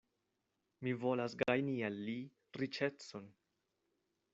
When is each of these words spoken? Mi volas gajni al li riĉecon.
Mi 0.87 0.93
volas 1.03 1.37
gajni 1.43 1.77
al 1.91 2.01
li 2.09 2.17
riĉecon. 2.63 3.31